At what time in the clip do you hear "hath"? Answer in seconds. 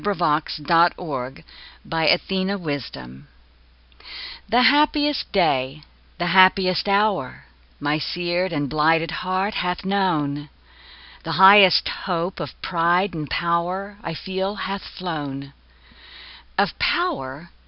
9.53-9.85, 14.55-14.81